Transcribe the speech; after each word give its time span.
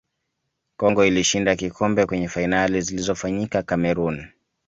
congo 0.77 1.05
ilishinda 1.05 1.55
kikombe 1.55 2.05
kwenye 2.05 2.27
fainali 2.27 2.81
zilizofanyika 2.81 3.63
cameroon 3.63 4.27